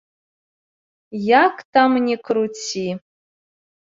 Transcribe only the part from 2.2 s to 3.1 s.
круці.